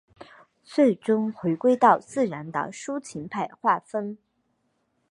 [0.63, 4.17] 最终回归到自然的抒情派画风。